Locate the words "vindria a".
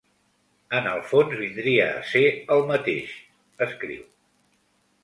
1.41-2.01